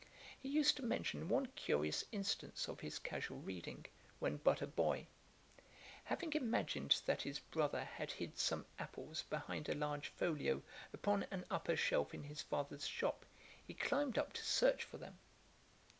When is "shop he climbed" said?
12.87-14.17